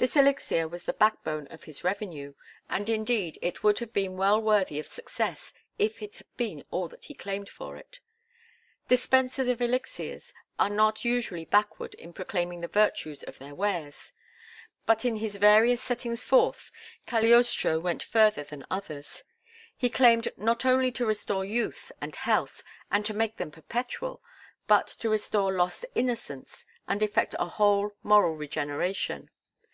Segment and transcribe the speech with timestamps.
[0.00, 2.32] This elixir was the backbone of his revenue;
[2.70, 6.88] and indeed it would have been well worthy of success if it had been all
[6.88, 8.00] that he claimed for it.
[8.88, 14.14] Dispensers of elixirs are not usually backward in proclaiming the virtues of their wares;
[14.86, 16.70] but in his various settings forth
[17.04, 19.22] Cagliostro went further than others.
[19.76, 24.22] He claimed not only to restore youth and health and to make them perpetual,
[24.66, 29.28] but to restore lost innocence and effect a whole moral regeneration.